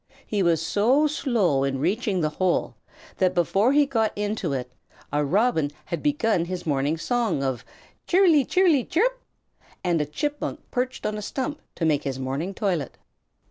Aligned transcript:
He 0.25 0.41
was 0.41 0.65
so 0.65 1.05
slow 1.05 1.63
in 1.63 1.77
reaching 1.77 2.21
the 2.21 2.31
hole 2.41 2.73
that 3.17 3.35
before 3.35 3.71
he 3.71 3.85
got 3.85 4.11
into 4.17 4.51
it 4.51 4.71
a 5.13 5.23
Robin 5.23 5.69
had 5.85 6.01
begun 6.01 6.45
his 6.45 6.65
morning 6.65 6.97
song 6.97 7.43
of 7.43 7.63
"Cheerily, 8.07 8.43
cheerily, 8.43 8.83
cheerup!" 8.83 9.21
and 9.83 10.01
a 10.01 10.07
Chipmunk 10.07 10.59
perched 10.71 11.05
on 11.05 11.19
a 11.19 11.21
stump 11.21 11.61
to 11.75 11.85
make 11.85 12.03
his 12.03 12.17
morning 12.17 12.55
toilet. 12.55 12.97